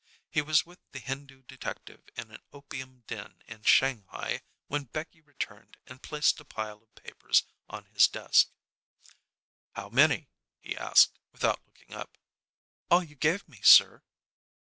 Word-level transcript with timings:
He 0.31 0.41
was 0.41 0.65
with 0.65 0.79
the 0.93 0.97
Hindu 0.99 1.43
detective 1.43 2.01
in 2.15 2.31
an 2.31 2.41
opium 2.51 3.03
den 3.05 3.43
in 3.45 3.61
Shanghai 3.61 4.41
when 4.65 4.85
Becky 4.85 5.21
returned 5.21 5.77
and 5.85 6.01
placed 6.01 6.39
a 6.39 6.43
pile 6.43 6.81
of 6.81 6.95
papers 6.95 7.43
on 7.69 7.85
his 7.85 8.07
desk. 8.07 8.47
"How 9.75 9.89
many?" 9.89 10.27
he 10.59 10.75
asked, 10.75 11.19
without 11.31 11.63
looking 11.67 11.93
up. 11.93 12.17
"All 12.89 13.03
you 13.03 13.13
gave 13.15 13.47
me, 13.47 13.59
sir." 13.61 14.01